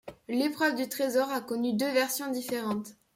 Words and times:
L'épreuve 0.27 0.73
du 0.73 0.89
trésor 0.89 1.29
a 1.29 1.41
connu 1.41 1.73
deux 1.75 1.91
versions 1.91 2.31
différentes. 2.31 2.95